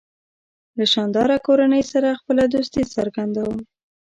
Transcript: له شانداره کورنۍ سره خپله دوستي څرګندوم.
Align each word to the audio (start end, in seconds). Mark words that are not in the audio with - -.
له 0.77 0.85
شانداره 0.93 1.37
کورنۍ 1.47 1.83
سره 1.91 2.17
خپله 2.19 2.43
دوستي 2.53 2.83
څرګندوم. 2.95 3.57